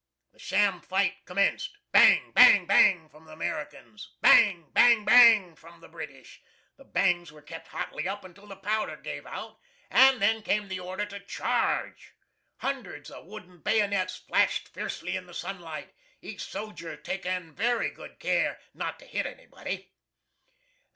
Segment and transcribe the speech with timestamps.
[0.33, 1.77] The sham fight commenced.
[1.91, 2.31] Bang!
[2.31, 2.65] bang!
[2.65, 3.07] bang!
[3.07, 4.71] from the Americans bang!
[4.73, 5.05] bang!
[5.05, 5.53] bang!
[5.53, 6.41] from the British.
[6.77, 9.59] The bangs were kept hotly up until the powder gave out,
[9.91, 12.15] and then came the order to charge.
[12.57, 18.59] Hundreds of wooden bayonets flashed fiercely in the sunlight, each soldier taking very good care
[18.73, 19.93] not to hit anybody.